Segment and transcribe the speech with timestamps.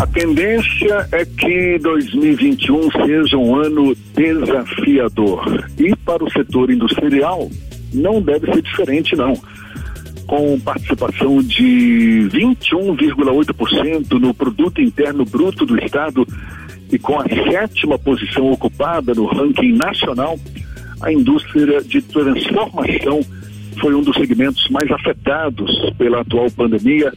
[0.00, 5.68] A tendência é que 2021 seja um ano desafiador.
[5.78, 7.50] E para o setor industrial,
[7.92, 9.34] não deve ser diferente, não.
[10.26, 16.26] Com participação de 21,8% no produto interno bruto do Estado
[16.90, 20.40] e com a sétima posição ocupada no ranking nacional,
[21.02, 23.20] a indústria de transformação
[23.78, 27.12] foi um dos segmentos mais afetados pela atual pandemia,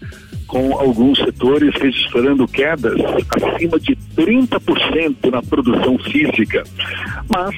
[0.48, 3.00] com alguns setores registrando quedas
[3.42, 6.64] acima de 30% na produção física.
[7.30, 7.56] Mas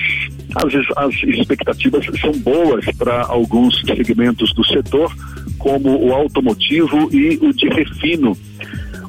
[0.55, 5.13] as, as expectativas são boas para alguns segmentos do setor,
[5.57, 8.38] como o automotivo e o de refino.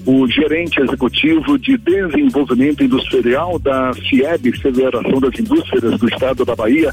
[0.05, 6.93] O gerente executivo de desenvolvimento industrial da FIEB, Federação das Indústrias do Estado da Bahia,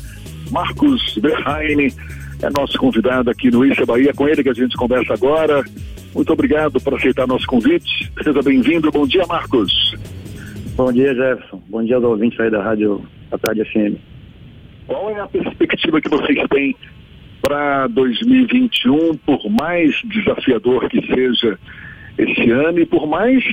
[0.51, 1.93] Marcos Verheine,
[2.41, 5.63] é nosso convidado aqui no Isa Bahia, com ele que a gente conversa agora.
[6.15, 8.11] Muito obrigado por aceitar nosso convite.
[8.23, 8.91] Seja bem-vindo.
[8.91, 9.95] Bom dia, Marcos.
[10.75, 11.61] Bom dia, Jefferson.
[11.67, 13.97] Bom dia aos ouvintes aí da Rádio da Tarde FM.
[14.85, 16.75] Qual é a perspectiva que vocês têm
[17.41, 21.57] para 2021, por mais desafiador que seja
[22.17, 23.43] esse ano e por mais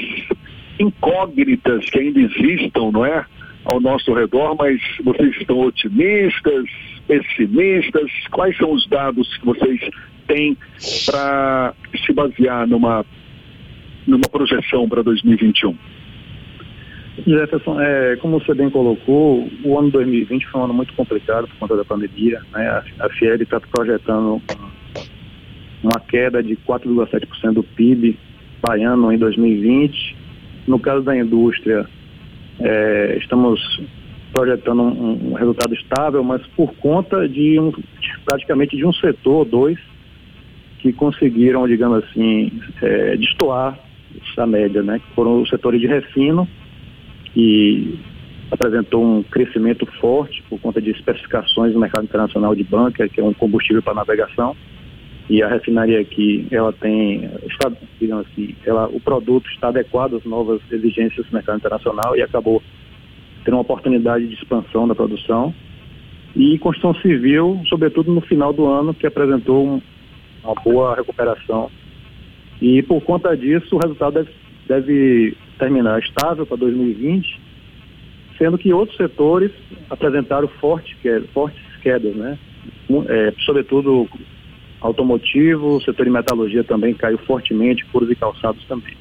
[0.78, 3.24] incógnitas que ainda existam, não é?
[3.64, 6.64] Ao nosso redor, mas vocês estão otimistas,
[7.06, 8.10] pessimistas?
[8.30, 9.80] Quais são os dados que vocês
[10.30, 10.56] têm
[11.06, 11.74] para
[12.06, 13.04] se basear numa,
[14.06, 15.76] numa projeção para 2021?
[17.26, 21.58] Jefferson, é, como você bem colocou, o ano 2020 foi um ano muito complicado por
[21.58, 22.40] conta da pandemia.
[22.52, 22.66] Né?
[22.68, 24.40] A, a Fiel está projetando
[25.82, 28.18] uma queda de 4,7% do PIB
[28.66, 30.16] baiano em 2020.
[30.66, 31.86] No caso da indústria,
[32.60, 33.60] é, estamos
[34.32, 37.72] projetando um, um, resultado estável, mas por conta de um,
[38.24, 39.78] praticamente de um setor, dois,
[40.80, 42.50] que conseguiram, digamos assim,
[42.82, 43.78] é, destoar
[44.30, 45.00] essa média, né?
[45.14, 46.48] Foram os setores de refino,
[47.32, 47.98] que
[48.50, 53.24] apresentou um crescimento forte por conta de especificações no mercado internacional de banca, que é
[53.24, 54.56] um combustível para navegação,
[55.28, 57.70] e a refinaria aqui, ela tem, está,
[58.00, 62.60] digamos assim, ela, o produto está adequado às novas exigências do mercado internacional e acabou
[63.44, 65.54] tendo uma oportunidade de expansão da produção.
[66.34, 69.80] E construção civil, sobretudo no final do ano, que apresentou um,
[70.42, 71.70] uma boa recuperação.
[72.60, 74.30] E por conta disso, o resultado deve,
[74.66, 77.40] deve terminar estável para 2020,
[78.36, 79.50] sendo que outros setores
[79.88, 80.96] apresentaram forte,
[81.32, 82.38] fortes quedas, né?
[83.08, 84.08] É, sobretudo
[84.80, 88.96] automotivo, setor de metalurgia também caiu fortemente, furos e calçados também.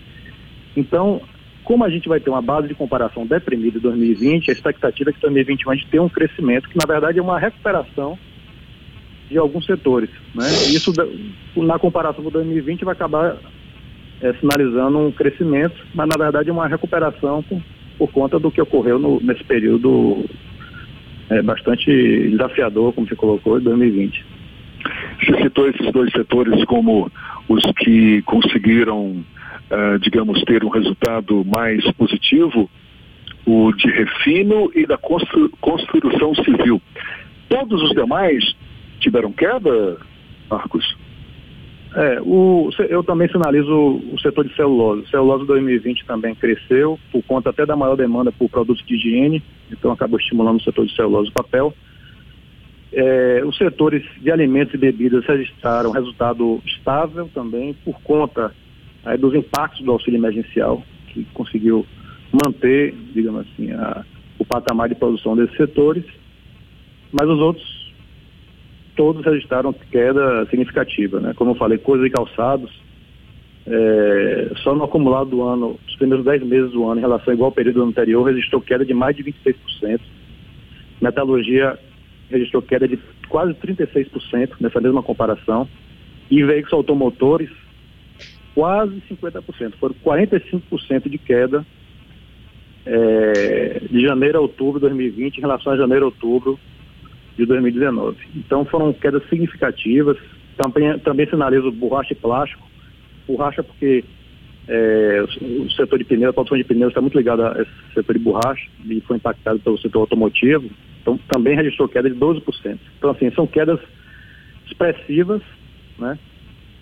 [0.76, 1.22] Então,
[1.64, 5.14] como a gente vai ter uma base de comparação deprimida em 2020, a expectativa é
[5.14, 8.18] que 2021 a gente tenha um crescimento, que na verdade é uma recuperação
[9.30, 10.10] de alguns setores.
[10.34, 10.48] Né?
[10.74, 10.92] Isso,
[11.56, 13.38] na comparação com 2020, vai acabar
[14.22, 17.62] é, sinalizando um crescimento, mas na verdade uma recuperação por,
[17.98, 20.26] por conta do que ocorreu no, nesse período
[21.30, 21.92] é, bastante
[22.30, 24.26] desafiador, como você colocou, em 2020.
[25.26, 27.12] Você citou esses dois setores como
[27.48, 29.24] os que conseguiram
[29.70, 32.70] uh, digamos, ter um resultado mais positivo,
[33.46, 36.82] o de refino e da constru construção civil.
[37.48, 38.56] Todos os demais
[39.00, 39.98] tiveram queda,
[40.50, 40.98] Marcos?
[41.96, 45.10] É, o, eu também sinalizo o setor de celulose.
[45.10, 49.92] Celulose 2020 também cresceu, por conta até da maior demanda por produtos de higiene, então
[49.92, 51.74] acabou estimulando o setor de celulose e papel.
[52.92, 58.54] É, os setores de alimentos e bebidas registraram resultado estável também, por conta
[59.04, 61.86] aí, dos impactos do auxílio emergencial, que conseguiu
[62.32, 64.06] manter, digamos assim, a,
[64.38, 66.04] o patamar de produção desses setores,
[67.12, 67.79] mas os outros
[69.00, 71.34] todos registraram queda significativa, né?
[71.34, 72.70] Como eu falei, coisas e calçados,
[73.66, 77.34] é, só no acumulado do ano, os primeiros 10 meses do ano, em relação ao
[77.34, 80.02] igual período anterior, registrou queda de mais de 26%.
[81.02, 81.80] Metalurgia
[82.30, 83.00] registrou queda de
[83.30, 85.66] quase 36% nessa mesma comparação.
[86.30, 87.50] E veículos automotores
[88.54, 91.66] quase 50%, foram 45% de queda
[92.86, 96.60] é, de janeiro a outubro de 2020 em relação a janeiro a outubro
[97.40, 98.18] de 2019.
[98.36, 100.18] Então foram quedas significativas.
[100.58, 102.68] Também, também sinalizo borracha e plástico.
[103.28, 104.04] Borracha porque
[104.68, 108.18] é, o setor de pneus, a produção de pneus está muito ligado a esse setor
[108.18, 110.70] de borracha e foi impactado pelo setor automotivo.
[111.02, 112.78] Então também registrou queda de 12%.
[112.98, 113.80] Então assim, são quedas
[114.68, 115.42] expressivas,
[115.98, 116.20] né?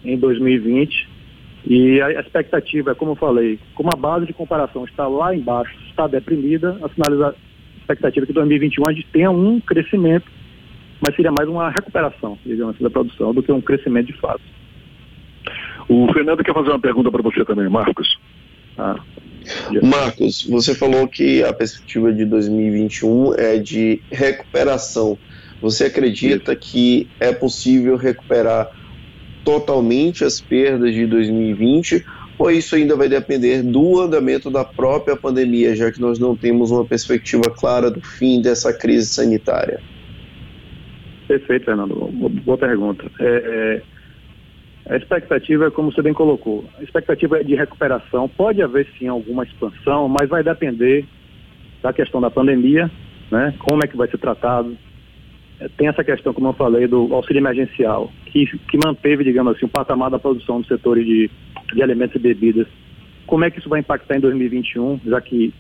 [0.04, 1.18] Em 2020
[1.70, 6.08] e a expectativa, como eu falei, como a base de comparação está lá embaixo, está
[6.08, 10.26] deprimida, a finalizar a expectativa é que 2021 a gente tenha um crescimento,
[11.02, 14.42] mas seria mais uma recuperação, digamos assim, da produção do que um crescimento de fato.
[15.88, 18.20] O Fernando quer fazer uma pergunta para você também, Marcos.
[18.78, 18.98] Ah.
[19.82, 25.18] Marcos, você falou que a perspectiva de 2021 é de recuperação.
[25.62, 26.62] Você acredita Isso.
[26.62, 28.70] que é possível recuperar
[29.46, 32.06] totalmente as perdas de 2020
[32.38, 36.70] ou isso ainda vai depender do andamento da própria pandemia, já que nós não temos
[36.70, 39.82] uma perspectiva clara do fim dessa crise sanitária?
[41.28, 41.96] Perfeito, Fernando.
[42.46, 43.10] Boa pergunta.
[43.20, 43.82] É,
[44.88, 46.66] é, a expectativa é como você bem colocou.
[46.80, 48.30] A expectativa é de recuperação.
[48.30, 51.06] Pode haver sim alguma expansão, mas vai depender
[51.84, 52.90] da questão da pandemia,
[53.30, 53.54] né?
[53.60, 54.78] Como é que vai ser tratado,
[55.76, 59.70] tem essa questão, como eu falei, do auxílio emergencial, que, que manteve, digamos assim, o
[59.70, 61.30] patamar da produção do setor de,
[61.74, 62.68] de alimentos e bebidas.
[63.26, 65.54] Como é que isso vai impactar em 2021, já que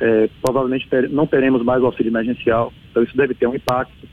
[0.00, 4.08] é, provavelmente ter, não teremos mais o auxílio emergencial, então isso deve ter um impacto.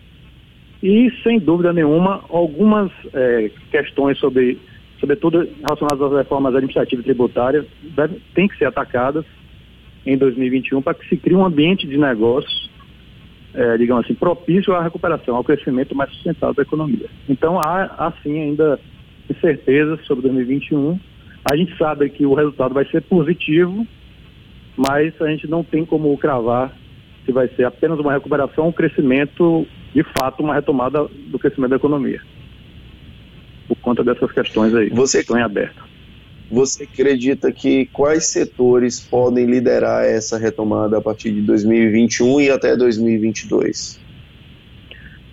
[0.83, 4.59] E, sem dúvida nenhuma, algumas é, questões sobre,
[4.99, 7.65] sobretudo relacionadas às reformas administrativas e tributárias,
[7.95, 9.23] deve, têm que ser atacadas
[10.05, 12.69] em 2021 para que se crie um ambiente de negócios
[13.53, 17.07] é, digamos assim, propício à recuperação, ao crescimento mais sustentável da economia.
[17.29, 18.79] Então há, há sim ainda
[19.29, 20.99] incertezas sobre 2021.
[21.51, 23.85] A gente sabe que o resultado vai ser positivo,
[24.75, 26.73] mas a gente não tem como cravar
[27.25, 31.71] se vai ser apenas uma recuperação ou um crescimento, de fato, uma retomada do crescimento
[31.71, 32.21] da economia.
[33.67, 35.17] Por conta dessas questões aí Você...
[35.17, 35.83] que estão em aberto.
[36.51, 42.75] Você acredita que quais setores podem liderar essa retomada a partir de 2021 e até
[42.75, 43.99] 2022?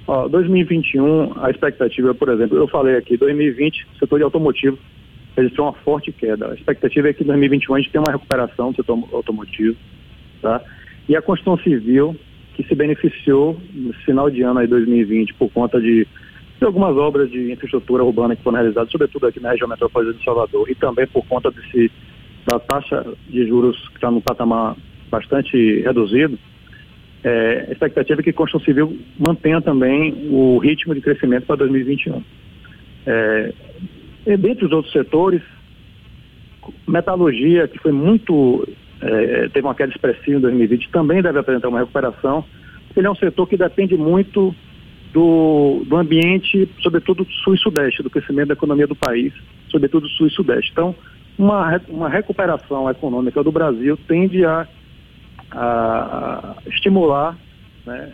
[0.06, 4.78] Ó, 2021, a expectativa, por exemplo, eu falei aqui, 2020, o setor de automotivo
[5.36, 6.50] registrou uma forte queda.
[6.50, 9.76] A expectativa é que em 2021 a gente tenha uma recuperação do setor automotivo,
[10.40, 10.62] tá?
[11.08, 12.16] E a construção civil,
[12.54, 16.06] que se beneficiou no final de ano de 2020 por conta de
[16.60, 20.22] de algumas obras de infraestrutura urbana que foram realizadas, sobretudo aqui na região metropolitana de
[20.22, 21.90] Salvador, e também por conta desse,
[22.46, 24.76] da taxa de juros que está num patamar
[25.10, 26.38] bastante reduzido,
[27.24, 31.56] é, a expectativa é que a construção civil mantenha também o ritmo de crescimento para
[31.56, 32.22] 2021.
[33.06, 33.54] É,
[34.26, 35.42] e dentre os outros setores,
[36.86, 38.68] metalurgia, que foi muito,
[39.00, 42.44] é, teve uma queda expressiva em 2020, também deve apresentar uma recuperação,
[42.96, 44.54] ele é um setor que depende muito
[45.12, 49.32] do, do ambiente, sobretudo do sul e sudeste, do crescimento da economia do país,
[49.70, 50.70] sobretudo do sul e sudeste.
[50.72, 50.94] Então,
[51.38, 54.66] uma, uma recuperação econômica do Brasil tende a,
[55.52, 57.36] a estimular
[57.86, 58.12] né,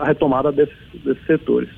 [0.00, 1.70] a retomada desses, desses setores,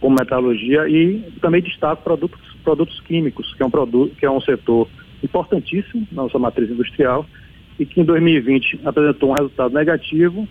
[0.00, 4.40] como metalurgia e também destaco produtos, produtos químicos, que é um produto, que é um
[4.40, 4.88] setor
[5.22, 7.26] importantíssimo na nossa matriz industrial
[7.78, 10.48] e que em 2020 apresentou um resultado negativo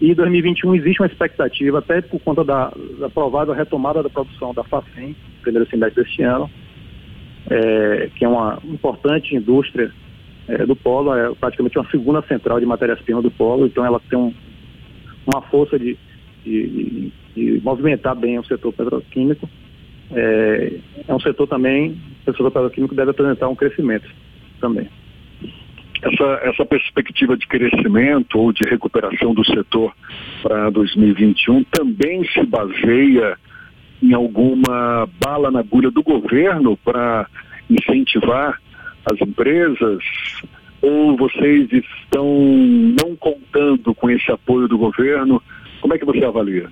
[0.00, 4.62] e 2021 existe uma expectativa, até por conta da, da provável retomada da produção da
[4.62, 6.50] FACEM, primeiro semestre deste ano,
[7.48, 9.90] é, que é uma importante indústria
[10.48, 14.18] é, do polo, é praticamente uma segunda central de matérias-primas do polo, então ela tem
[14.18, 14.34] um,
[15.26, 15.96] uma força de,
[16.44, 19.48] de, de, movimentar bem o setor petroquímico.
[20.12, 20.72] É,
[21.08, 24.08] é um setor também, o setor petroquímico deve apresentar um crescimento
[24.60, 24.88] também
[26.02, 29.92] essa, essa perspectiva de crescimento ou de recuperação do setor
[30.42, 33.36] para 2021 também se baseia
[34.02, 37.26] em alguma bala na agulha do governo para
[37.70, 38.60] incentivar
[39.10, 40.02] as empresas?
[40.82, 42.26] Ou vocês estão
[43.02, 45.42] não contando com esse apoio do governo?
[45.80, 46.68] Como é que você avalia?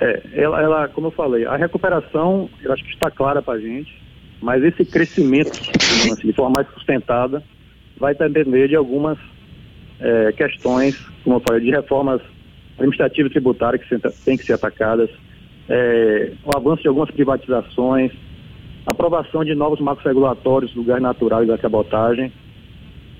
[0.00, 3.60] É, ela, ela, como eu falei, a recuperação, eu acho que está clara para a
[3.60, 4.08] gente
[4.40, 7.42] mas esse crescimento, assim, de forma mais sustentada,
[7.98, 9.18] vai depender de algumas
[10.00, 12.20] é, questões, como eu falei, de reformas
[12.76, 15.10] administrativas e tributárias que têm que ser atacadas,
[15.68, 18.12] é, o avanço de algumas privatizações,
[18.86, 22.32] aprovação de novos marcos regulatórios do gás natural e da cabotagem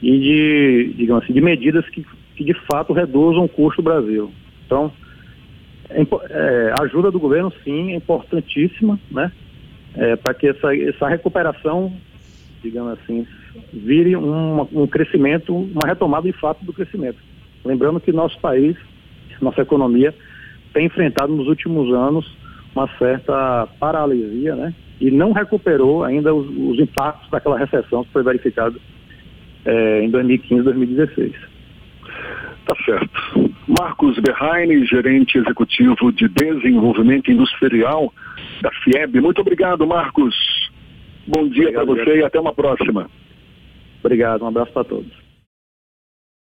[0.01, 2.07] e de, digamos assim, de medidas que,
[2.37, 4.31] que de fato reduzam o custo do Brasil.
[4.65, 4.93] Então,
[5.91, 9.33] é, é, a ajuda do governo, sim, é importantíssima, né?
[9.99, 11.93] é, para que essa, essa recuperação,
[12.63, 13.27] digamos assim,
[13.73, 17.19] vire um, um crescimento, uma retomada de fato do crescimento.
[17.65, 18.77] Lembrando que nosso país,
[19.41, 20.15] nossa economia,
[20.73, 22.31] tem enfrentado nos últimos anos
[22.75, 24.75] uma certa paralisia, né?
[25.01, 28.77] E não recuperou ainda os, os impactos daquela recessão que foi verificada
[29.65, 31.33] é, em 2015, 2016.
[32.69, 33.51] Tá certo.
[33.67, 38.13] Marcos Berraine, gerente executivo de desenvolvimento industrial
[38.61, 39.23] da FIEB.
[39.23, 40.37] Muito obrigado, Marcos.
[41.27, 43.09] Bom dia para você e até uma próxima.
[44.05, 45.11] Obrigado, um abraço para todos.